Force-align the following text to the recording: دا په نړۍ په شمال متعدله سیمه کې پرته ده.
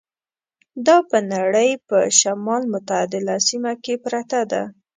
دا 0.85 0.97
په 1.09 1.17
نړۍ 1.33 1.71
په 1.87 1.97
شمال 2.19 2.63
متعدله 2.73 3.35
سیمه 3.47 3.73
کې 3.83 3.93
پرته 4.05 4.39
ده. 4.51 4.63